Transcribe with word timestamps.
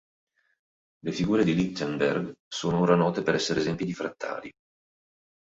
Le 1.01 1.11
figure 1.11 1.43
di 1.43 1.53
Lichtenberg 1.53 2.33
sono 2.47 2.79
ora 2.79 2.95
note 2.95 3.21
per 3.21 3.35
essere 3.35 3.59
esempi 3.59 3.85
di 3.85 3.93
frattali. 3.93 4.49